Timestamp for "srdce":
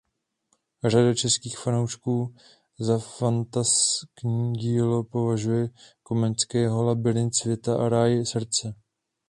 8.25-8.75